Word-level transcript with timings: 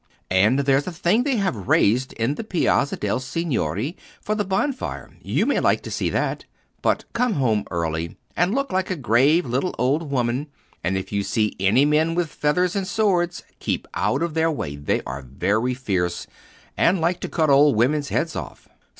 And 0.31 0.57
there's 0.57 0.87
a 0.87 0.91
thing 0.91 1.21
they 1.21 1.35
have 1.35 1.67
raised 1.67 2.13
in 2.13 2.33
the 2.33 2.43
Piazza 2.43 2.97
de' 2.97 3.19
Signori 3.19 3.95
for 4.19 4.33
the 4.33 4.43
bonfire. 4.43 5.11
You 5.21 5.45
may 5.45 5.59
like 5.59 5.83
to 5.83 5.91
see 5.91 6.09
that. 6.09 6.45
But 6.81 7.05
come 7.13 7.33
home 7.35 7.65
early, 7.69 8.17
and 8.35 8.55
look 8.55 8.71
like 8.73 8.89
a 8.89 8.95
grave 8.95 9.45
little 9.45 9.75
old 9.77 10.09
woman; 10.09 10.47
and 10.83 10.97
if 10.97 11.11
you 11.11 11.21
see 11.21 11.55
any 11.59 11.85
men 11.85 12.15
with 12.15 12.31
feathers 12.31 12.75
and 12.75 12.87
swords, 12.87 13.43
keep 13.59 13.87
out 13.93 14.23
of 14.23 14.33
their 14.33 14.49
way: 14.49 14.75
they 14.75 15.03
are 15.05 15.21
very 15.21 15.75
fierce, 15.75 16.25
and 16.75 16.99
like 16.99 17.19
to 17.19 17.29
cut 17.29 17.51
old 17.51 17.75
women's 17.75 18.09
heads 18.09 18.35
off." 18.35 18.67